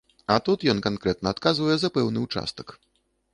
[0.35, 2.75] А тут ён канкрэтна адказвае за пэўны ўчастак.